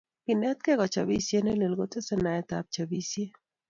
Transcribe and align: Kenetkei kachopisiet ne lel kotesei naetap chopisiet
Kenetkei 0.25 0.77
kachopisiet 0.79 1.43
ne 1.45 1.53
lel 1.59 1.73
kotesei 1.79 2.21
naetap 2.23 2.65
chopisiet 2.73 3.29